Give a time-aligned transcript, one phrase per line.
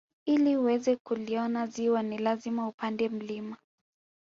[0.25, 3.57] Ili uweze kuliona ziwa ni lazima upande mlima